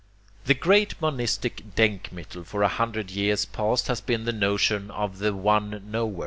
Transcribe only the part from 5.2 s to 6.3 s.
ONE KNOWER.